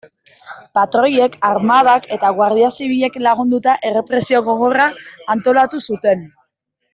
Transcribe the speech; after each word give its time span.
Patroiek, 0.77 1.35
armadak 1.49 2.07
eta 2.17 2.31
Guardia 2.39 2.71
Zibilek 2.77 3.19
lagunduta, 3.27 3.77
errepresio 3.91 4.41
gogorra 4.49 4.89
antolatu 5.35 5.85
zuten. 5.91 6.27